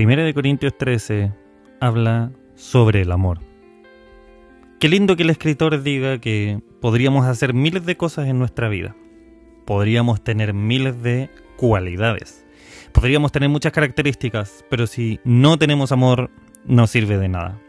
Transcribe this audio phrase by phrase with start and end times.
[0.00, 1.30] Primera de Corintios 13
[1.78, 3.40] habla sobre el amor.
[4.78, 8.96] Qué lindo que el escritor diga que podríamos hacer miles de cosas en nuestra vida.
[9.66, 11.28] Podríamos tener miles de
[11.58, 12.46] cualidades.
[12.92, 16.30] Podríamos tener muchas características, pero si no tenemos amor,
[16.64, 17.60] no sirve de nada.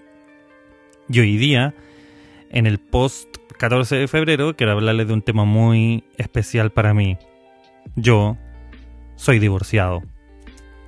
[1.09, 1.73] Y hoy día,
[2.49, 3.27] en el post
[3.57, 7.17] 14 de febrero, quiero hablarles de un tema muy especial para mí.
[7.97, 8.37] Yo
[9.17, 10.01] soy divorciado.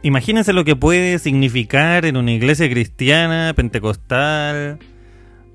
[0.06, 4.78] Imagínense lo que puede significar en una iglesia cristiana, pentecostal,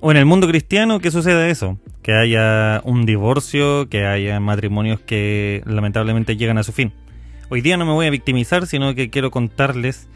[0.01, 5.01] o en el mundo cristiano que suceda eso, que haya un divorcio, que haya matrimonios
[5.01, 6.95] que lamentablemente llegan a su fin.
[7.51, 10.09] Hoy día no me voy a victimizar, sino que quiero contarles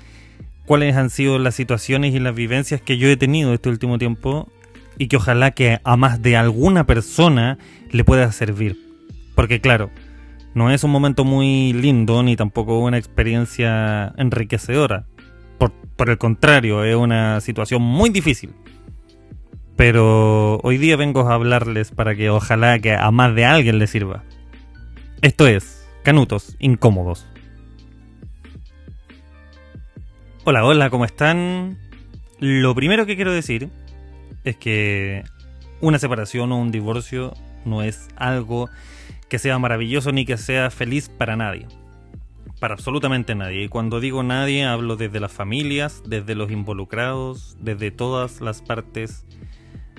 [0.65, 4.51] cuáles han sido las situaciones y las vivencias que yo he tenido este último tiempo
[4.97, 7.59] y que ojalá que a más de alguna persona
[7.91, 8.79] le pueda servir.
[9.35, 9.91] Porque claro,
[10.55, 15.07] no es un momento muy lindo ni tampoco una experiencia enriquecedora.
[15.59, 18.55] Por, el contrario, es una situación muy difícil.
[19.77, 23.87] Pero hoy día vengo a hablarles para que ojalá que a más de alguien le
[23.87, 24.25] sirva.
[25.23, 27.27] Esto es Canutos Incómodos.
[30.45, 31.79] Hola, hola, ¿cómo están?
[32.41, 33.71] Lo primero que quiero decir
[34.43, 35.23] es que
[35.81, 37.35] una separación o un divorcio
[37.65, 38.69] no es algo
[39.33, 41.67] que sea maravilloso ni que sea feliz para nadie.
[42.61, 43.65] Para absolutamente nadie.
[43.65, 49.25] Y cuando digo nadie, hablo desde las familias, desde los involucrados, desde todas las partes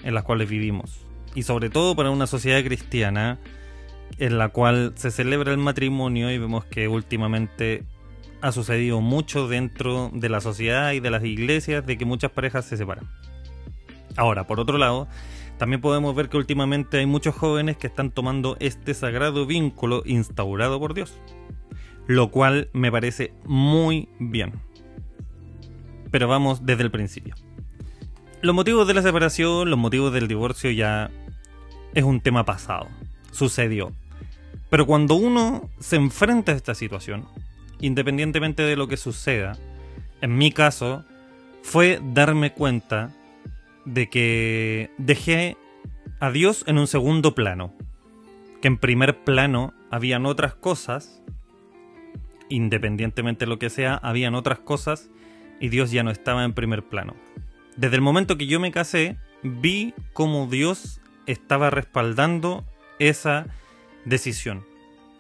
[0.04, 1.00] en las cuales vivimos.
[1.34, 3.40] Y sobre todo para una sociedad cristiana
[4.20, 7.86] en la cual se celebra el matrimonio y vemos que últimamente
[8.42, 12.66] ha sucedido mucho dentro de la sociedad y de las iglesias de que muchas parejas
[12.66, 13.10] se separan.
[14.16, 15.08] Ahora, por otro lado,
[15.64, 20.78] también podemos ver que últimamente hay muchos jóvenes que están tomando este sagrado vínculo instaurado
[20.78, 21.14] por Dios,
[22.06, 24.60] lo cual me parece muy bien.
[26.12, 27.36] Pero vamos desde el principio.
[28.42, 31.10] Los motivos de la separación, los motivos del divorcio ya
[31.94, 32.90] es un tema pasado,
[33.32, 33.94] sucedió.
[34.70, 37.24] Pero cuando uno se enfrenta a esta situación,
[37.80, 39.58] independientemente de lo que suceda,
[40.20, 41.06] en mi caso,
[41.62, 43.14] fue darme cuenta
[43.86, 45.58] de que dejé
[46.20, 47.74] a Dios en un segundo plano.
[48.62, 51.22] Que en primer plano habían otras cosas,
[52.50, 55.10] independientemente de lo que sea, habían otras cosas
[55.60, 57.16] y Dios ya no estaba en primer plano.
[57.76, 62.66] Desde el momento que yo me casé, vi cómo Dios estaba respaldando
[63.00, 63.48] esa
[64.06, 64.66] decisión.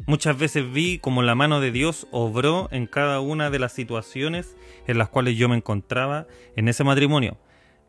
[0.06, 4.56] Muchas veces vi cómo la mano de Dios obró en cada una de las situaciones
[4.88, 7.38] en las cuales yo me encontraba en ese matrimonio.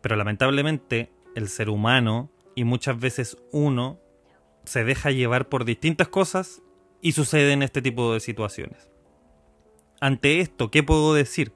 [0.04, 3.98] Pero lamentablemente el ser humano y muchas veces uno
[4.64, 6.60] se deja llevar por distintas cosas
[7.00, 8.90] y suceden este tipo de situaciones.
[10.02, 11.52] Ante esto, ¿qué puedo decir?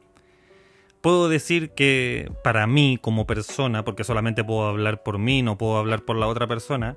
[1.03, 5.77] Puedo decir que para mí como persona, porque solamente puedo hablar por mí, no puedo
[5.77, 6.97] hablar por la otra persona,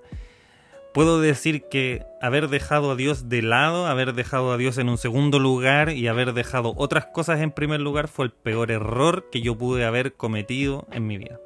[0.94, 4.98] puedo decir que haber dejado a Dios de lado, haber dejado a Dios en un
[4.98, 9.42] segundo lugar y haber dejado otras cosas en primer lugar fue el peor error que
[9.42, 11.40] yo pude haber cometido en mi vida.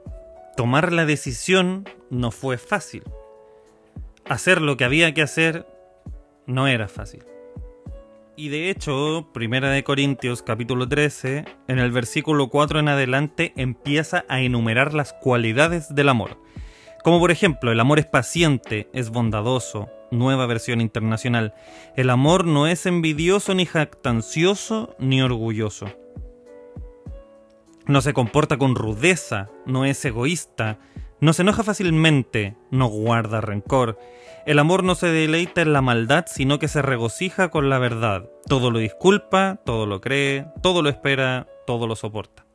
[0.57, 3.03] Tomar la decisión no fue fácil.
[4.27, 5.67] Hacer lo que había que hacer
[6.47, 7.23] no era fácil.
[8.37, 14.25] Y de hecho, Primera de Corintios capítulo 13, en el versículo 4 en adelante empieza
[14.27, 16.44] a enumerar las cualidades del amor
[17.05, 21.53] como por ejemplo, el amor es paciente, es bondadoso, nueva versión internacional.
[21.95, 25.85] El amor no es envidioso ni jactancioso ni orgulloso.
[27.85, 30.79] No se comporta con rudeza, no es egoísta,
[31.19, 33.99] no se enoja fácilmente, no guarda rencor.
[34.47, 38.31] El amor no se deleita en la maldad, sino que se regocija con la verdad.
[38.47, 42.47] Todo lo disculpa, todo lo cree, todo lo espera, todo lo soporta.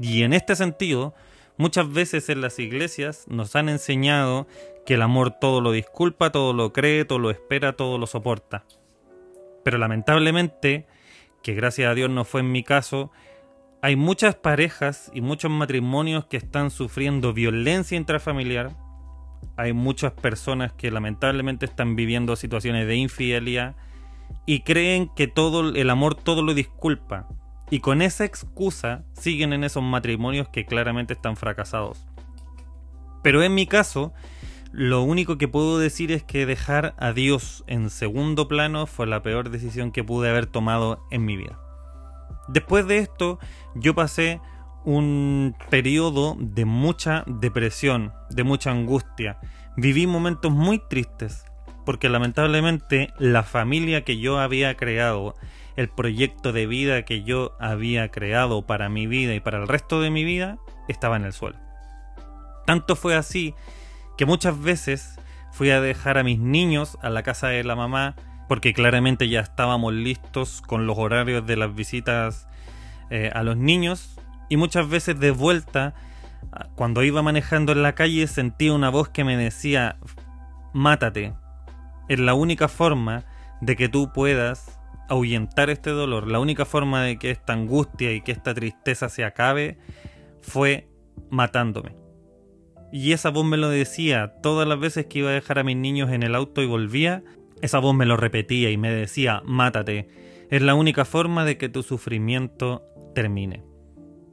[0.00, 1.14] Y en este sentido,
[1.56, 4.48] Muchas veces en las iglesias nos han enseñado
[4.84, 8.64] que el amor todo lo disculpa, todo lo cree, todo lo espera, todo lo soporta.
[9.62, 10.86] Pero lamentablemente,
[11.42, 13.12] que gracias a Dios no fue en mi caso,
[13.82, 18.72] hay muchas parejas y muchos matrimonios que están sufriendo violencia intrafamiliar.
[19.56, 23.76] Hay muchas personas que lamentablemente están viviendo situaciones de infidelidad
[24.44, 27.28] y creen que todo el amor todo lo disculpa.
[27.74, 32.06] Y con esa excusa siguen en esos matrimonios que claramente están fracasados.
[33.24, 34.12] Pero en mi caso,
[34.70, 39.24] lo único que puedo decir es que dejar a Dios en segundo plano fue la
[39.24, 41.58] peor decisión que pude haber tomado en mi vida.
[42.46, 43.40] Después de esto,
[43.74, 44.40] yo pasé
[44.84, 49.40] un periodo de mucha depresión, de mucha angustia.
[49.76, 51.44] Viví momentos muy tristes,
[51.84, 55.34] porque lamentablemente la familia que yo había creado,
[55.76, 60.00] el proyecto de vida que yo había creado para mi vida y para el resto
[60.00, 61.58] de mi vida estaba en el suelo.
[62.66, 63.54] Tanto fue así
[64.16, 65.18] que muchas veces
[65.52, 68.14] fui a dejar a mis niños a la casa de la mamá
[68.48, 72.48] porque claramente ya estábamos listos con los horarios de las visitas
[73.10, 74.16] eh, a los niños
[74.48, 75.94] y muchas veces de vuelta
[76.74, 79.96] cuando iba manejando en la calle sentía una voz que me decía
[80.72, 81.34] mátate
[82.08, 83.24] es la única forma
[83.60, 84.78] de que tú puedas
[85.08, 89.24] ahuyentar este dolor la única forma de que esta angustia y que esta tristeza se
[89.24, 89.78] acabe
[90.40, 90.88] fue
[91.30, 92.04] matándome
[92.96, 95.76] y esa voz me lo decía todas las veces que iba a dejar a mis
[95.76, 97.24] niños en el auto y volvía.
[97.60, 100.06] Esa voz me lo repetía y me decía, mátate.
[100.48, 103.64] Es la única forma de que tu sufrimiento termine.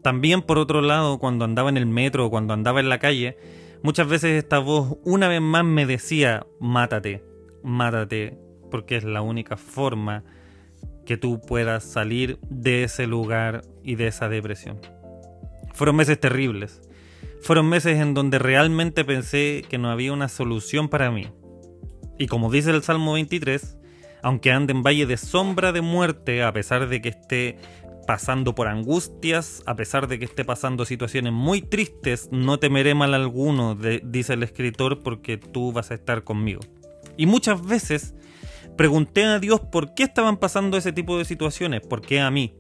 [0.04, 3.36] También por otro lado, cuando andaba en el metro o cuando andaba en la calle,
[3.82, 7.24] muchas veces esta voz una vez más me decía, mátate,
[7.64, 8.38] mátate,
[8.70, 10.24] porque es la única forma
[11.12, 14.80] que tú puedas salir de ese lugar y de esa depresión.
[15.74, 16.82] Fueron meses terribles
[17.42, 21.28] fueron meses en donde realmente pensé que no había una solución para mí.
[22.20, 23.80] Y como dice el Salmo 23,
[24.22, 27.58] aunque ande en valle de sombra de muerte, a pesar de que esté
[28.06, 33.16] pasando por angustias, a pesar de que esté pasando situaciones muy tristes, no temeré mal
[33.16, 36.62] alguno, dice el escritor, porque tú vas a estar conmigo.
[37.18, 38.14] Y muchas veces
[38.78, 42.56] pregunté a Dios por qué estaban pasando ese tipo de situaciones, por qué a mí.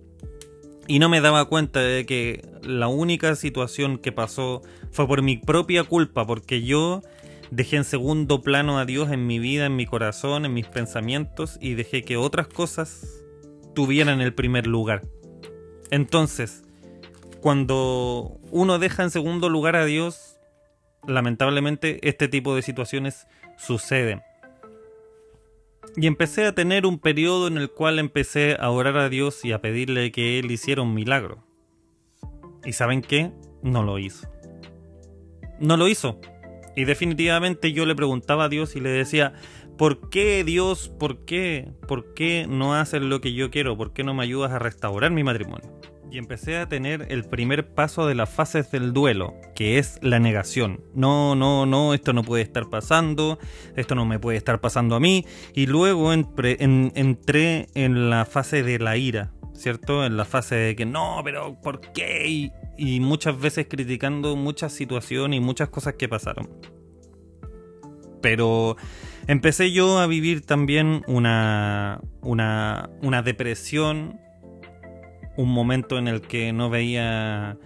[0.87, 4.61] Y no me daba cuenta de que la única situación que pasó
[4.91, 7.01] fue por mi propia culpa, porque yo
[7.51, 11.57] dejé en segundo plano a Dios en mi vida, en mi corazón, en mis pensamientos
[11.61, 13.23] y dejé que otras cosas
[13.75, 15.03] tuvieran el primer lugar.
[15.91, 16.63] Entonces,
[17.41, 20.39] cuando uno deja en segundo lugar a Dios,
[21.05, 24.21] lamentablemente este tipo de situaciones suceden.
[25.95, 29.51] Y empecé a tener un periodo en el cual empecé a orar a Dios y
[29.51, 31.43] a pedirle que Él hiciera un milagro.
[32.63, 33.31] ¿Y saben qué?
[33.61, 34.27] No lo hizo.
[35.59, 36.19] No lo hizo.
[36.75, 39.33] Y definitivamente yo le preguntaba a Dios y le decía,
[39.77, 43.77] ¿por qué Dios, por qué, por qué no haces lo que yo quiero?
[43.77, 45.69] ¿Por qué no me ayudas a restaurar mi matrimonio?
[46.11, 50.19] Y empecé a tener el primer paso de las fases del duelo, que es la
[50.19, 50.83] negación.
[50.93, 53.39] No, no, no, esto no puede estar pasando,
[53.75, 55.25] esto no me puede estar pasando a mí.
[55.53, 56.57] Y luego entré
[57.73, 60.05] en la fase de la ira, ¿cierto?
[60.05, 62.27] En la fase de que no, pero ¿por qué?
[62.27, 66.49] Y, y muchas veces criticando muchas situaciones y muchas cosas que pasaron.
[68.21, 68.75] Pero
[69.27, 74.19] empecé yo a vivir también una, una, una depresión
[75.37, 77.57] un momento en el que no veía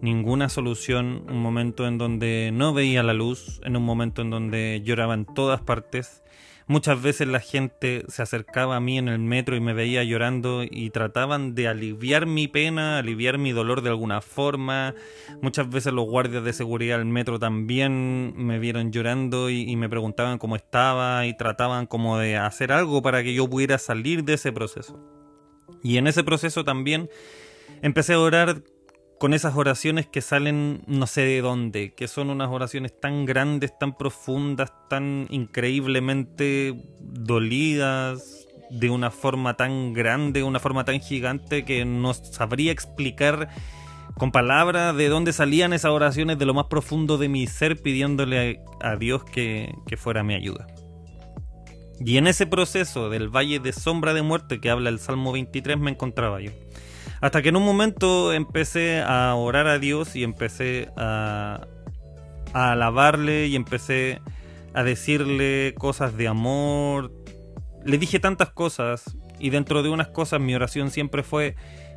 [0.00, 4.82] ninguna solución, un momento en donde no veía la luz, en un momento en donde
[4.84, 6.22] lloraba en todas partes.
[6.68, 10.64] Muchas veces la gente se acercaba a mí en el metro y me veía llorando
[10.68, 14.92] y trataban de aliviar mi pena, aliviar mi dolor de alguna forma.
[15.40, 19.88] Muchas veces los guardias de seguridad del metro también me vieron llorando y, y me
[19.88, 24.34] preguntaban cómo estaba y trataban como de hacer algo para que yo pudiera salir de
[24.34, 25.15] ese proceso.
[25.82, 27.08] Y en ese proceso también
[27.82, 28.62] empecé a orar
[29.18, 33.78] con esas oraciones que salen no sé de dónde, que son unas oraciones tan grandes,
[33.78, 41.84] tan profundas, tan increíblemente dolidas, de una forma tan grande, una forma tan gigante que
[41.84, 43.48] no sabría explicar
[44.18, 48.60] con palabras de dónde salían esas oraciones de lo más profundo de mi ser pidiéndole
[48.80, 50.66] a, Dios que, que fuera mi ayuda.
[51.98, 55.78] Y en ese proceso del valle de sombra de muerte que habla el Salmo 23
[55.78, 56.50] me encontraba yo.
[57.20, 61.66] Hasta que en un momento empecé a orar a Dios y empecé a,
[62.52, 64.20] a alabarle y empecé
[64.74, 67.12] a decirle cosas de amor.
[67.84, 71.56] Le dije tantas cosas y dentro de unas cosas mi oración siempre fue,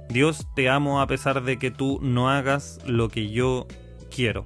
[0.10, 3.68] Dios te amo a pesar de que tú no hagas lo que yo
[4.10, 4.46] quiero.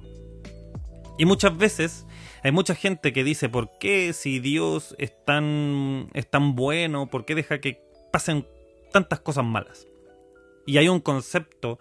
[1.16, 2.06] Y muchas veces
[2.44, 7.24] hay mucha gente que dice, ¿por qué si Dios es tan, es tan bueno, por
[7.24, 7.82] qué deja que
[8.12, 8.46] pasen
[8.92, 9.88] tantas cosas malas?
[10.66, 11.78] Y hay un concepto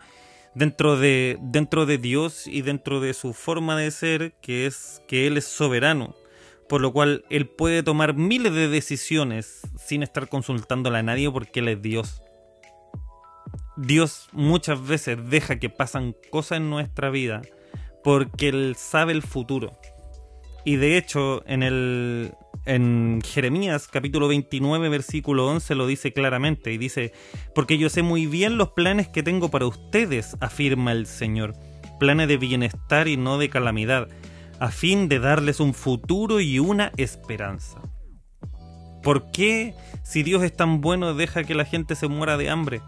[0.55, 5.27] dentro de, dentro de Dios y dentro de su forma de ser que es que
[5.27, 6.15] Él es soberano,
[6.69, 11.59] por lo cual Él puede tomar miles de decisiones sin estar consultándole a nadie porque
[11.59, 12.23] Él es Dios.
[13.75, 17.41] Dios muchas veces deja que pasan cosas en nuestra vida
[18.01, 19.77] porque Él sabe el futuro.
[20.65, 22.33] Y de hecho, en el
[22.65, 27.11] en Jeremías capítulo 29 versículo 11 lo dice claramente y dice,
[27.53, 31.55] porque yo sé muy bien los planes que tengo para ustedes, afirma el Señor,
[31.99, 34.07] planes de bienestar y no de calamidad,
[34.59, 37.81] a fin de darles un futuro y una esperanza.
[39.01, 42.81] ¿Por qué, si Dios es tan bueno, deja que la gente se muera de hambre?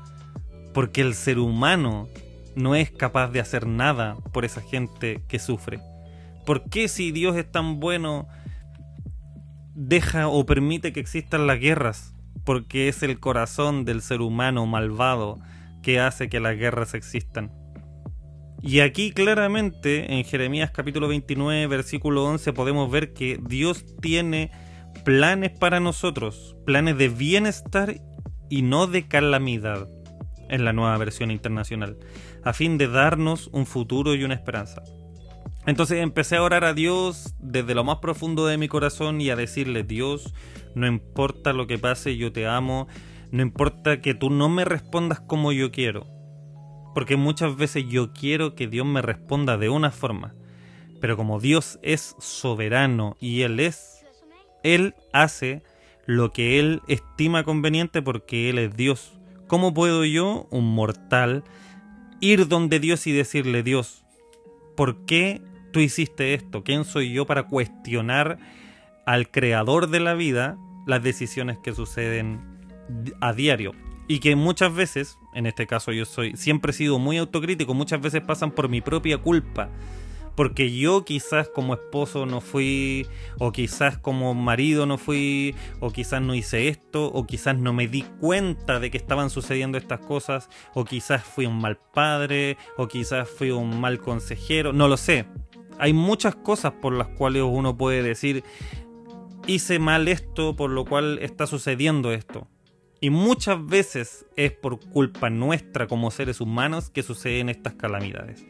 [0.74, 2.08] Porque el ser humano
[2.56, 5.82] no es capaz de hacer nada por esa gente que sufre.
[6.46, 8.28] ¿Por qué, si Dios es tan bueno,
[9.74, 12.14] deja o permite que existan las guerras?
[12.44, 15.40] Porque es el corazón del ser humano malvado
[15.82, 17.52] que hace que las guerras existan.
[18.62, 24.50] Y aquí claramente en Jeremías capítulo 29 versículo 11 podemos ver que Dios tiene
[25.04, 28.02] planes para nosotros, planes de bienestar
[28.50, 29.88] y no de calamidad
[30.50, 31.98] en la nueva versión internacional,
[32.44, 34.82] a fin de darnos un futuro y una esperanza.
[35.68, 39.36] Entonces empecé a orar a Dios desde lo más profundo de mi corazón y a
[39.36, 40.34] decirle, Dios,
[40.76, 42.88] no importa lo que pase, yo te amo,
[43.32, 46.06] no importa que tú no me respondas como yo quiero,
[46.94, 50.36] porque muchas veces yo quiero que Dios me responda de una forma,
[51.02, 54.06] pero como Dios es soberano y Él es,
[54.64, 55.64] Él hace
[56.06, 59.14] lo que Él estima conveniente porque Él es Dios.
[59.48, 61.44] ¿Cómo puedo yo, un mortal,
[62.20, 64.06] ir donde Dios y decirle, Dios,
[64.76, 65.42] ¿por qué
[65.76, 66.64] tú hiciste esto?
[66.64, 68.38] ¿Quién soy yo para cuestionar
[69.06, 72.40] al creador de la vida las decisiones que suceden
[73.20, 73.74] a diario?
[74.08, 78.00] Y que muchas veces, en este caso yo soy, siempre he sido muy autocrítico, muchas
[78.00, 79.68] veces pasan por mi propia culpa.
[80.36, 83.06] Porque yo quizás como esposo no fui,
[83.38, 87.90] o quizás como marido no fui, o quizás no hice esto, o quizás no me
[87.90, 92.88] di cuenta de que estaban sucediendo estas cosas, o quizás fui un mal padre, o
[92.88, 95.26] quizás fui un mal consejero, no lo sé.
[95.80, 98.44] Hay muchas cosas por las cuales uno puede decir,
[99.48, 102.48] hice mal esto, por lo cual está sucediendo esto.
[103.02, 108.46] Y muchas veces es por culpa nuestra como seres humanos que suceden estas calamidades.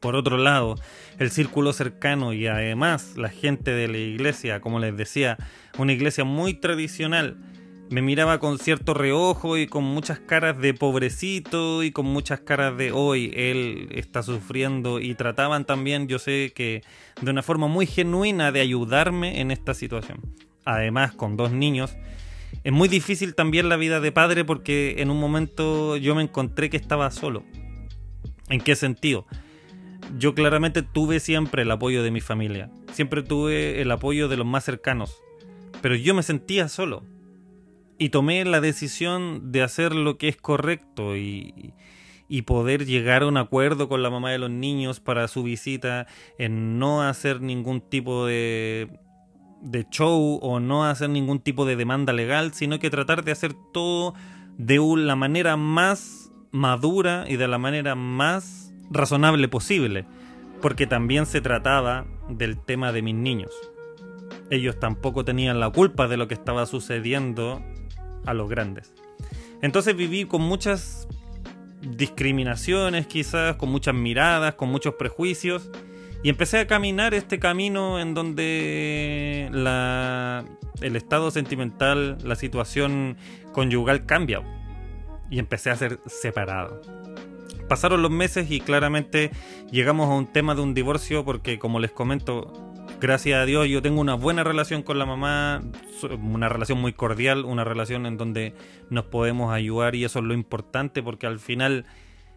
[0.00, 0.74] Por otro lado,
[1.18, 5.38] el círculo cercano y además la gente de la iglesia, como les decía,
[5.78, 7.38] una iglesia muy tradicional,
[7.90, 12.76] me miraba con cierto reojo y con muchas caras de pobrecito y con muchas caras
[12.76, 16.82] de hoy él está sufriendo y trataban también, yo sé que
[17.20, 20.20] de una forma muy genuina de ayudarme en esta situación.
[20.64, 21.96] Además, con dos niños,
[22.62, 26.70] es muy difícil también la vida de padre porque en un momento yo me encontré
[26.70, 27.44] que estaba solo.
[28.48, 29.26] ¿En qué sentido?
[30.18, 34.46] Yo claramente tuve siempre el apoyo de mi familia, siempre tuve el apoyo de los
[34.46, 35.18] más cercanos,
[35.82, 37.04] pero yo me sentía solo.
[37.98, 41.74] Y tomé la decisión de hacer lo que es correcto y,
[42.28, 46.06] y poder llegar a un acuerdo con la mamá de los niños para su visita,
[46.38, 48.90] en no hacer ningún tipo de
[49.64, 53.54] de show o no hacer ningún tipo de demanda legal, sino que tratar de hacer
[53.72, 54.14] todo
[54.58, 60.04] de la manera más madura y de la manera más razonable posible,
[60.60, 63.52] porque también se trataba del tema de mis niños.
[64.50, 67.62] Ellos tampoco tenían la culpa de lo que estaba sucediendo
[68.26, 68.92] a los grandes.
[69.62, 71.08] Entonces viví con muchas
[71.80, 75.70] discriminaciones quizás, con muchas miradas, con muchos prejuicios,
[76.22, 80.44] y empecé a caminar este camino en donde la,
[80.80, 83.16] el estado sentimental, la situación
[83.52, 84.42] conyugal cambia.
[85.30, 86.80] Y empecé a ser separado.
[87.68, 89.30] Pasaron los meses y claramente
[89.70, 92.73] llegamos a un tema de un divorcio porque como les comento,
[93.04, 95.62] gracias a Dios yo tengo una buena relación con la mamá,
[96.22, 98.54] una relación muy cordial, una relación en donde
[98.88, 101.84] nos podemos ayudar y eso es lo importante porque al final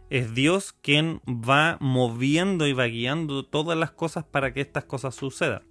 [0.10, 5.16] es Dios quien va moviendo y va guiando todas las cosas para que estas cosas
[5.16, 5.64] sucedan.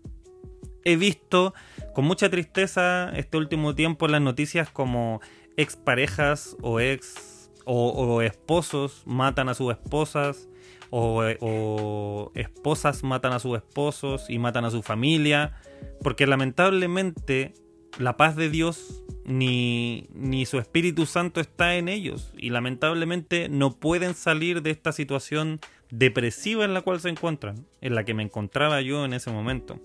[0.82, 1.52] He visto
[1.94, 5.20] con mucha tristeza este último tiempo las noticias como
[5.58, 10.48] exparejas o ex o, esposos matan a sus esposas
[10.90, 15.54] o, o, esposas matan a sus esposos y matan a su familia
[16.00, 17.54] porque lamentablemente
[17.98, 23.72] la paz de Dios ni, ni su Espíritu Santo está en ellos y lamentablemente no
[23.72, 28.22] pueden salir de esta situación depresiva en la cual se encuentran, en la que me
[28.22, 29.80] encontraba yo en ese momento.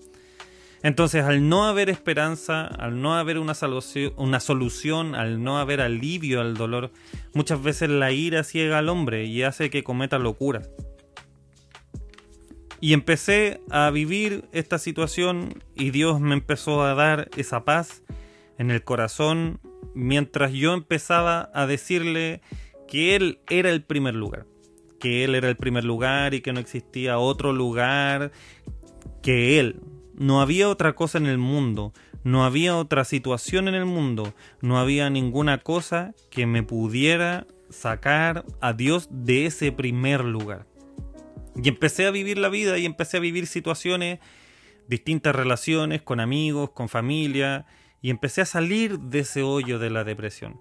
[0.82, 3.52] Entonces, al no haber esperanza, al no haber una,
[4.16, 6.90] una solución, al no haber alivio al dolor,
[7.34, 10.62] muchas veces la ira ciega al hombre y hace que cometa locura.
[12.82, 18.02] Y empecé a vivir esta situación y Dios me empezó a dar esa paz
[18.58, 19.60] en el corazón
[19.94, 22.40] mientras yo empezaba a decirle
[22.88, 24.46] que Él era el primer lugar,
[24.98, 28.32] que Él era el primer lugar y que no existía otro lugar
[29.22, 29.78] que Él.
[30.16, 31.92] No había otra cosa en el mundo,
[32.24, 38.44] no había otra situación en el mundo, no había ninguna cosa que me pudiera sacar
[38.60, 40.71] a Dios de ese primer lugar.
[41.56, 44.20] Y empecé a vivir la vida y empecé a vivir situaciones,
[44.88, 47.66] distintas relaciones con amigos, con familia,
[48.00, 50.60] y empecé a salir de ese hoyo de la depresión.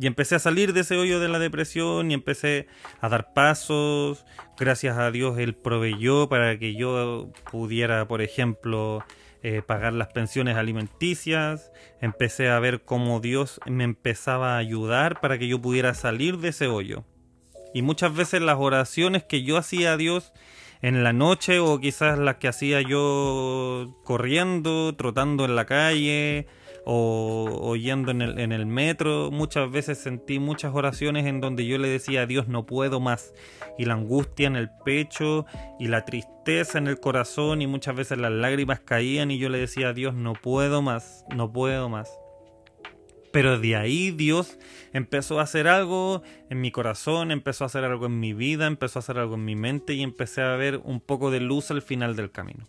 [0.00, 2.66] Y empecé a salir de ese hoyo de la depresión y empecé
[3.00, 4.24] a dar pasos.
[4.58, 9.04] Gracias a Dios Él proveyó para que yo pudiera, por ejemplo,
[9.42, 11.72] eh, pagar las pensiones alimenticias.
[12.00, 16.48] Empecé a ver cómo Dios me empezaba a ayudar para que yo pudiera salir de
[16.48, 17.04] ese hoyo.
[17.74, 20.32] Y muchas veces las oraciones que yo hacía a Dios
[20.82, 26.46] en la noche o quizás las que hacía yo corriendo, trotando en la calle,
[26.84, 31.78] o oyendo en el, en el metro, muchas veces sentí muchas oraciones en donde yo
[31.78, 33.32] le decía a Dios no puedo más
[33.78, 35.46] y la angustia en el pecho
[35.78, 39.58] y la tristeza en el corazón y muchas veces las lágrimas caían y yo le
[39.58, 42.21] decía a Dios no puedo más, no puedo más.
[43.32, 44.58] Pero de ahí Dios
[44.92, 48.98] empezó a hacer algo en mi corazón, empezó a hacer algo en mi vida, empezó
[48.98, 51.82] a hacer algo en mi mente y empecé a ver un poco de luz al
[51.82, 52.68] final del camino.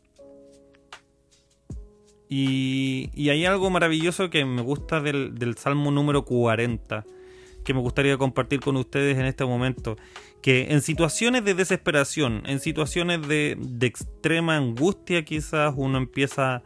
[2.29, 7.05] Y, hay algo maravilloso que me gusta del, Salmo número 40,
[7.63, 9.97] que me gustaría compartir con ustedes en este momento,
[10.41, 16.63] que en situaciones de desesperación, en situaciones de extrema angustia quizás uno empieza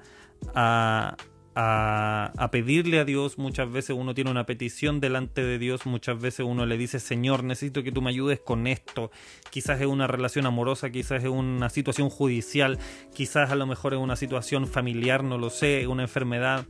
[0.55, 1.17] a,
[1.59, 6.45] a, pedirle a Dios, muchas veces uno tiene una petición delante de Dios, muchas veces
[6.45, 9.09] uno le dice, Señor, necesito que tú me ayudes con esto,
[9.49, 12.77] quizás es una relación amorosa, quizás es una situación judicial,
[13.11, 16.67] quizás a lo mejor es una situación familiar, no lo sé, una enfermedad.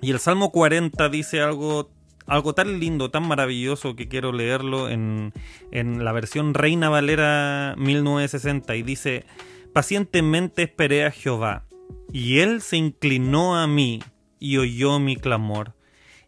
[0.00, 1.90] Y el Salmo 40 dice algo
[2.26, 5.32] algo tan lindo, tan maravilloso que quiero leerlo en,
[5.72, 9.24] en, la versión Reina Valera 1960 y dice,
[9.72, 11.64] pacientemente esperé a Jehová
[12.12, 14.02] y él se inclinó a mí
[14.38, 15.74] y oyó mi clamor,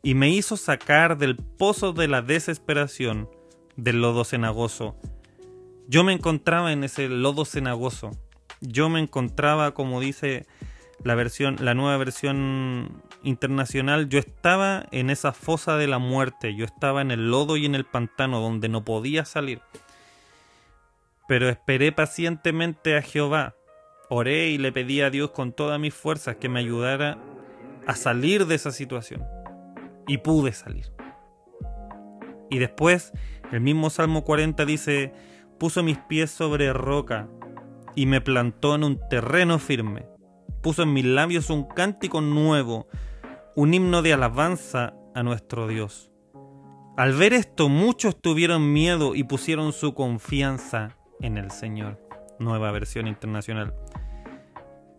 [0.02, 3.28] y me hizo sacar del pozo de la desesperación,
[3.76, 4.96] del lodo cenagoso.
[5.88, 8.10] Yo me encontraba en ese lodo cenagoso.
[8.60, 10.46] Yo me encontraba, como dice
[11.02, 16.64] la versión, la nueva versión internacional, yo estaba en esa fosa de la muerte, yo
[16.64, 19.60] estaba en el lodo y en el pantano donde no podía salir.
[21.28, 23.54] Pero esperé pacientemente a Jehová,
[24.16, 27.18] Oré y le pedí a Dios con todas mis fuerzas que me ayudara
[27.84, 29.24] a salir de esa situación.
[30.06, 30.92] Y pude salir.
[32.48, 33.12] Y después,
[33.50, 35.12] el mismo Salmo 40 dice,
[35.58, 37.28] puso mis pies sobre roca
[37.96, 40.06] y me plantó en un terreno firme.
[40.62, 42.86] Puso en mis labios un cántico nuevo,
[43.56, 46.12] un himno de alabanza a nuestro Dios.
[46.96, 52.00] Al ver esto, muchos tuvieron miedo y pusieron su confianza en el Señor.
[52.38, 53.74] Nueva versión internacional.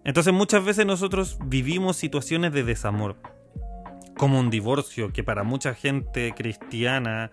[0.05, 3.17] Entonces muchas veces nosotros vivimos situaciones de desamor,
[4.15, 7.31] como un divorcio, que para mucha gente cristiana,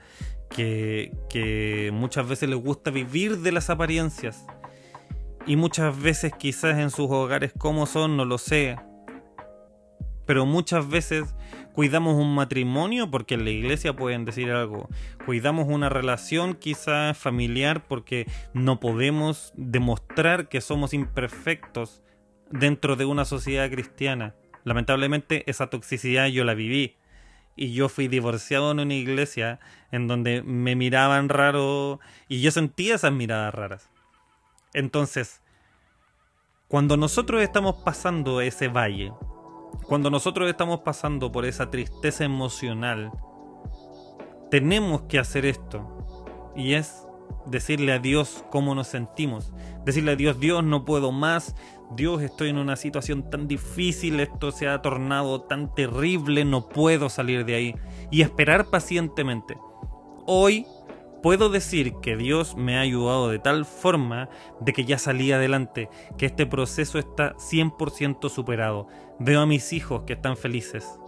[0.48, 4.46] que, muchas veces les gusta vivir de las apariencias,
[5.46, 8.76] y muchas veces quizás en sus hogares como son, no lo sé,
[10.24, 11.34] pero muchas veces
[11.74, 14.88] cuidamos un matrimonio porque en la iglesia pueden decir algo,
[15.26, 22.02] cuidamos una relación quizás familiar porque no podemos demostrar que somos imperfectos
[22.52, 24.34] dentro de una sociedad cristiana.
[24.64, 26.96] Lamentablemente esa toxicidad yo la viví.
[27.54, 29.60] Y yo fui divorciado en una iglesia
[29.90, 33.90] en donde me miraban raro y yo sentía esas miradas raras.
[34.72, 35.42] Entonces,
[36.68, 39.12] cuando nosotros estamos pasando ese valle,
[39.86, 43.12] cuando nosotros estamos pasando por esa tristeza emocional,
[44.50, 46.52] tenemos que hacer esto.
[46.56, 47.06] Y es
[47.46, 49.52] decirle a Dios cómo nos sentimos.
[49.84, 51.54] Decirle a Dios, Dios, no puedo más.
[51.94, 57.08] Dios, estoy en una situación tan difícil, esto se ha tornado tan terrible, no puedo
[57.08, 57.74] salir de ahí.
[58.10, 59.58] Y esperar pacientemente.
[60.26, 60.66] Hoy
[61.22, 64.28] puedo decir que Dios me ha ayudado de tal forma
[64.60, 68.88] de que ya salí adelante, que este proceso está 100% superado.
[69.18, 70.98] Veo a mis hijos que están felices.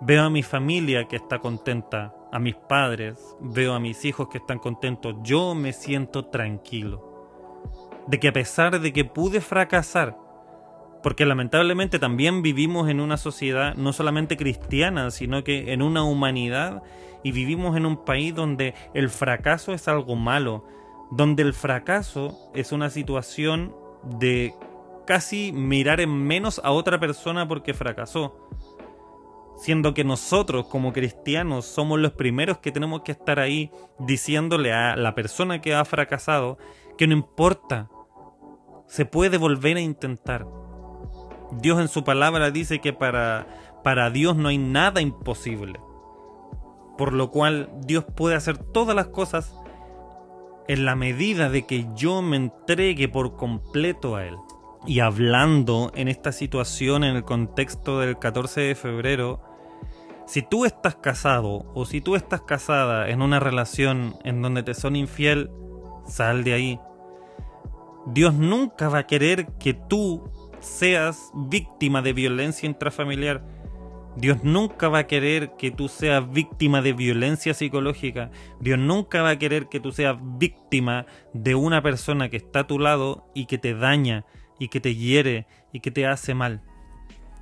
[0.00, 4.38] Veo a mi familia que está contenta, a mis padres, veo a mis hijos que
[4.38, 5.14] están contentos.
[5.22, 7.06] Yo me siento tranquilo.
[8.06, 10.16] De que a pesar de que pude fracasar,
[11.02, 16.82] porque lamentablemente también vivimos en una sociedad no solamente cristiana, sino que en una humanidad
[17.22, 20.64] y vivimos en un país donde el fracaso es algo malo,
[21.10, 23.74] donde el fracaso es una situación
[24.18, 24.54] de
[25.06, 28.48] casi mirar en menos a otra persona porque fracasó
[29.58, 34.96] siendo que nosotros como cristianos somos los primeros que tenemos que estar ahí diciéndole a
[34.96, 36.58] la persona que ha fracasado
[36.96, 37.90] que no importa,
[38.86, 40.46] se puede volver a intentar.
[41.60, 43.46] Dios en su palabra dice que para,
[43.82, 45.80] para Dios no hay nada imposible,
[46.96, 49.54] por lo cual Dios puede hacer todas las cosas
[50.68, 54.36] en la medida de que yo me entregue por completo a Él.
[54.86, 59.47] y hablando en esta situación en el contexto del 14 de febrero,
[60.28, 64.74] si tú estás casado o si tú estás casada en una relación en donde te
[64.74, 65.50] son infiel,
[66.06, 66.80] sal de ahí.
[68.04, 73.42] Dios nunca va a querer que tú seas víctima de violencia intrafamiliar.
[74.16, 78.30] Dios nunca va a querer que tú seas víctima de violencia psicológica.
[78.60, 82.66] Dios nunca va a querer que tú seas víctima de una persona que está a
[82.66, 84.26] tu lado y que te daña
[84.58, 86.67] y que te hiere y que te hace mal.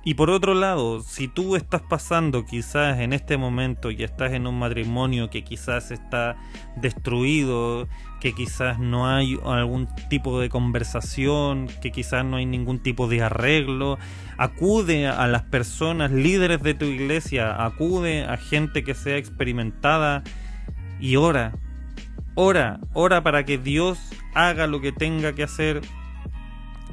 [0.07, 4.47] Y por otro lado, si tú estás pasando quizás en este momento y estás en
[4.47, 6.37] un matrimonio que quizás está
[6.77, 7.89] destruido,
[8.21, 13.21] que quizás no hay algún tipo de conversación, que quizás no hay ningún tipo de
[13.21, 13.99] arreglo,
[14.37, 20.23] acude a las personas líderes de tu iglesia, acude a gente que sea experimentada
[21.01, 21.51] y ora,
[22.33, 23.99] ora, ora para que Dios
[24.33, 25.81] haga lo que tenga que hacer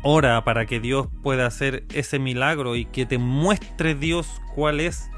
[0.05, 5.11] ora para que Dios pueda hacer ese milagro y que te muestre Dios cuál es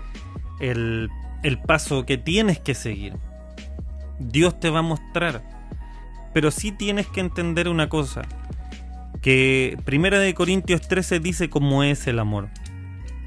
[0.61, 1.11] el,
[1.43, 3.15] el paso que tienes que seguir.
[4.19, 5.43] Dios te va a mostrar.
[6.33, 8.23] Pero sí tienes que entender una cosa.
[9.21, 12.49] Que Primera de Corintios 13 dice cómo es el amor.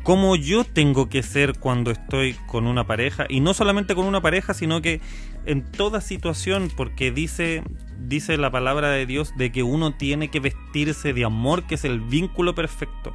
[0.04, 3.26] Cómo yo tengo que ser cuando estoy con una pareja.
[3.28, 5.02] Y no solamente con una pareja, sino que
[5.50, 6.72] en toda situación.
[6.76, 7.64] Porque dice
[8.08, 11.86] dice la palabra de Dios de que uno tiene que vestirse de amor, que es
[11.86, 13.14] el vínculo perfecto,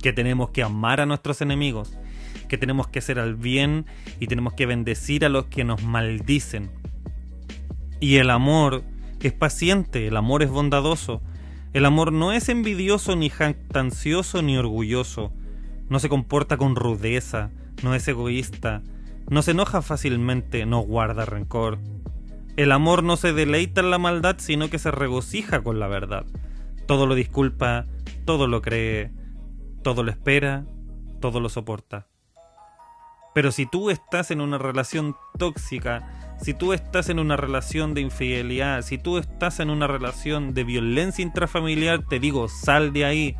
[0.00, 1.96] que tenemos que amar a nuestros enemigos,
[2.48, 3.86] que tenemos que hacer al bien
[4.20, 6.70] y tenemos que bendecir a los que nos maldicen.
[8.00, 8.82] Y el amor
[9.20, 11.22] es paciente, el amor es bondadoso,
[11.72, 15.32] el amor no es envidioso ni jactancioso ni orgulloso,
[15.88, 17.50] no se comporta con rudeza,
[17.82, 18.82] no es egoísta,
[19.28, 21.78] no se enoja fácilmente, no guarda rencor.
[22.56, 26.26] El amor no se deleita en la maldad, sino que se regocija con la verdad.
[26.86, 27.86] Todo lo disculpa,
[28.24, 29.10] todo lo cree,
[29.82, 30.64] todo lo espera,
[31.20, 32.08] todo lo soporta.
[33.34, 38.02] Pero si tú estás en una relación tóxica, si tú estás en una relación de
[38.02, 43.36] infidelidad, si tú estás en una relación de violencia intrafamiliar, te digo, sal de ahí.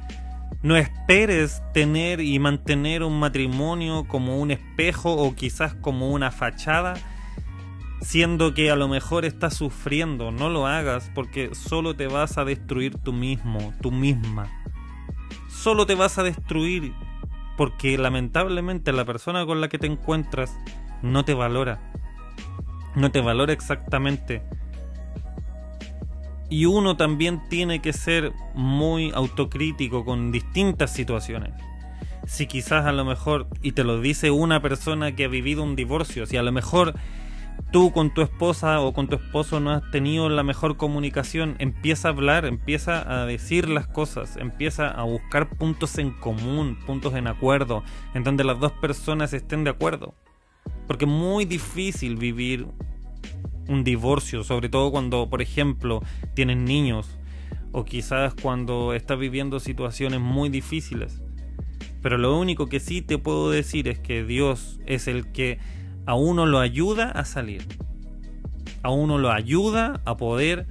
[0.63, 6.95] No esperes tener y mantener un matrimonio como un espejo o quizás como una fachada
[8.03, 12.45] siendo que a lo mejor estás sufriendo, no lo hagas porque solo te vas a
[12.45, 14.51] destruir tú mismo, tú misma.
[15.49, 16.93] Solo te vas a destruir
[17.57, 20.57] porque lamentablemente la persona con la que te encuentras
[21.01, 21.81] no te valora.
[22.95, 24.43] No te valora exactamente.
[26.53, 31.55] Y uno también tiene que ser muy autocrítico con distintas situaciones.
[32.27, 35.77] Si quizás a lo mejor, y te lo dice una persona que ha vivido un
[35.77, 36.93] divorcio, si a lo mejor
[37.71, 42.09] tú con tu esposa o con tu esposo no has tenido la mejor comunicación, empieza
[42.09, 47.29] a hablar, empieza a decir las cosas, empieza a buscar puntos en común, puntos en
[47.29, 50.15] acuerdo, en donde las dos personas estén de acuerdo.
[50.87, 52.67] Porque es muy difícil vivir
[53.69, 56.03] un divorcio, sobre todo cuando, por ejemplo,
[56.35, 57.19] tienes niños
[57.73, 61.23] o quizás cuando estás viviendo situaciones muy difíciles.
[62.03, 65.59] Pero lo único que sí te puedo decir es que Dios es el que
[66.05, 67.65] a uno lo ayuda a salir.
[68.83, 70.67] A uno lo ayuda a poder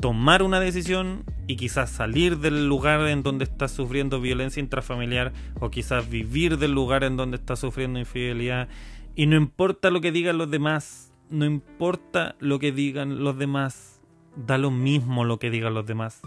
[0.00, 5.70] tomar una decisión y quizás salir del lugar en donde está sufriendo violencia intrafamiliar o
[5.70, 8.68] quizás vivir del lugar en donde está sufriendo infidelidad.
[9.16, 14.00] Y no importa lo que digan los demás, no importa lo que digan los demás,
[14.36, 16.20] da lo mismo lo que digan los demás.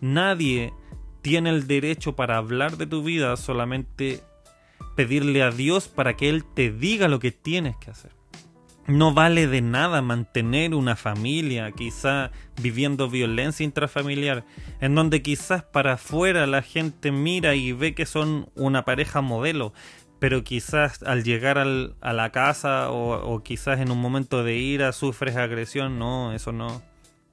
[0.00, 0.72] Nadie
[1.22, 4.20] tiene el derecho para hablar de tu vida, solamente
[4.96, 8.12] pedirle a Dios para que Él te diga lo que tienes que hacer.
[8.86, 14.44] No vale de nada mantener una familia, quizá viviendo violencia intrafamiliar,
[14.80, 19.72] en donde quizás para afuera la gente mira y ve que son una pareja modelo,
[20.20, 24.92] pero quizás al llegar a la casa o, o quizás en un momento de ira
[24.92, 25.98] sufres agresión.
[25.98, 26.82] No, eso no.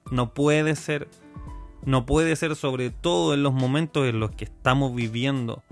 [0.10, 1.10] No puede ser.
[1.86, 5.63] No puede ser sobre todo en los momentos en los que estamos viviendo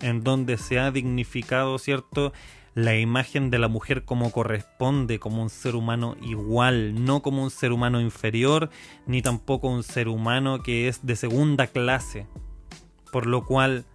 [0.00, 2.32] en donde se ha dignificado, ¿cierto?
[2.74, 7.50] La imagen de la mujer como corresponde, como un ser humano igual, no como un
[7.50, 8.70] ser humano inferior,
[9.06, 12.26] ni tampoco un ser humano que es de segunda clase.
[13.10, 13.86] Por lo cual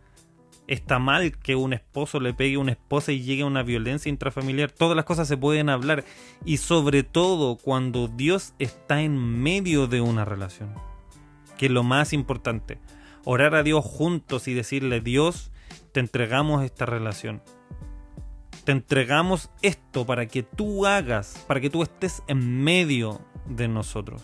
[0.73, 4.09] está mal que un esposo le pegue a una esposa y llegue a una violencia
[4.09, 4.71] intrafamiliar.
[4.71, 6.05] Todas las cosas se pueden hablar
[6.45, 10.73] y sobre todo cuando Dios está en medio de una relación.
[11.57, 12.79] Que es lo más importante.
[13.25, 15.51] Orar a Dios juntos y decirle, Dios,
[15.91, 17.43] te entregamos esta relación.
[18.63, 24.23] Te entregamos esto para que tú hagas, para que tú estés en medio de nosotros.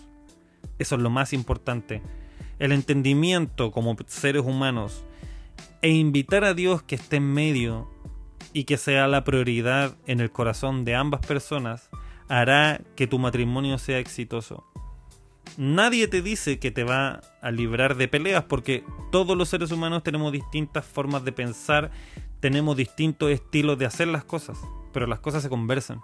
[0.79, 2.01] Eso es lo más importante.
[2.59, 5.03] el entendimiento como seres humanos
[5.87, 7.89] e invitar a Dios que esté en medio
[8.51, 11.89] y que sea la prioridad en el corazón de ambas personas
[12.27, 14.65] hará que tu matrimonio sea exitoso.
[15.55, 20.03] Nadie te dice que te va a librar de peleas porque todos los seres humanos
[20.03, 21.89] tenemos distintas formas de pensar,
[22.41, 24.59] tenemos distintos estilos de hacer las cosas,
[24.91, 26.01] pero las cosas se conversan.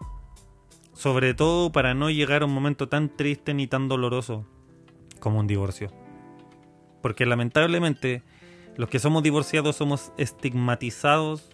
[0.94, 4.48] Sobre todo para no llegar a un momento tan triste ni tan doloroso
[5.20, 5.92] como un divorcio.
[7.02, 8.24] Porque lamentablemente
[8.78, 11.50] los que somos divorciados somos estigmatizados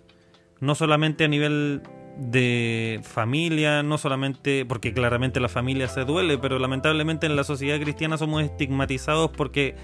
[0.59, 1.81] no solamente a nivel
[2.17, 7.79] de familia, no solamente porque claramente la familia se duele, pero lamentablemente en la sociedad
[7.79, 9.75] cristiana somos estigmatizados porque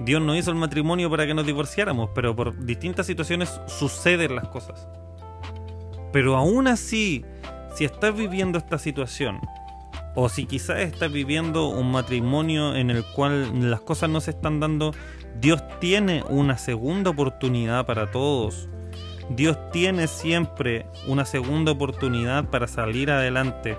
[0.00, 4.48] Dios no hizo el matrimonio para que nos divorciáramos, pero por distintas situaciones suceden las
[4.48, 4.88] cosas.
[6.12, 7.24] Pero aún así,
[7.74, 9.40] si estás viviendo esta situación,
[10.14, 14.58] o si quizás estás viviendo un matrimonio en el cual las cosas no se están
[14.58, 14.92] dando,
[15.40, 18.68] Dios tiene una segunda oportunidad para todos
[19.30, 23.76] Dios tiene siempre una segunda oportunidad para salir adelante.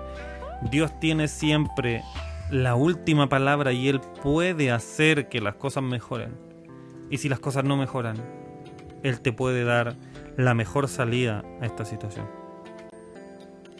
[0.70, 2.02] Dios tiene siempre
[2.50, 6.36] la última palabra y Él puede hacer que las cosas mejoren.
[7.10, 8.16] Y si las cosas no mejoran,
[9.02, 9.96] Él te puede dar
[10.36, 12.26] la mejor salida a esta situación.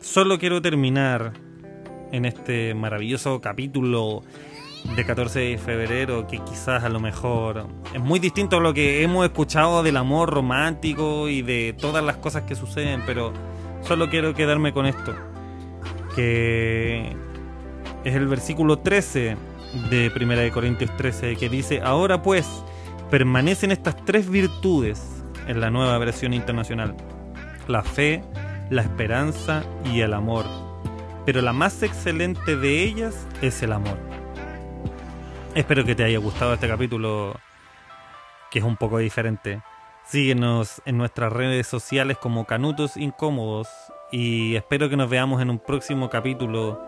[0.00, 1.34] Solo quiero terminar
[2.10, 4.24] en este maravilloso capítulo
[4.84, 9.02] de 14 de febrero que quizás a lo mejor es muy distinto a lo que
[9.02, 13.32] hemos escuchado del amor romántico y de todas las cosas que suceden, pero
[13.82, 15.14] solo quiero quedarme con esto,
[16.16, 17.14] que
[18.04, 19.36] es el versículo 13
[19.90, 22.46] de 1 de Corintios 13 que dice, "Ahora pues
[23.10, 26.96] permanecen estas tres virtudes en la nueva versión internacional:
[27.68, 28.22] la fe,
[28.70, 30.46] la esperanza y el amor.
[31.26, 34.09] Pero la más excelente de ellas es el amor."
[35.54, 37.34] Espero que te haya gustado este capítulo
[38.52, 39.60] que es un poco diferente.
[40.06, 43.68] Síguenos en nuestras redes sociales como Canutos Incómodos
[44.12, 46.80] y espero que nos veamos en un próximo capítulo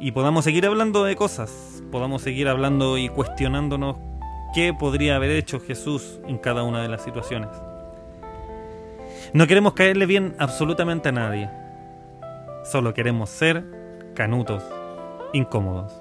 [0.00, 3.98] y podamos seguir hablando de cosas, podamos seguir hablando y cuestionándonos
[4.54, 7.50] qué podría haber hecho Jesús en cada una de las situaciones.
[9.34, 11.50] No queremos caerle bien absolutamente a nadie,
[12.64, 13.64] solo queremos ser
[14.14, 14.62] canutos
[15.34, 15.97] incómodos.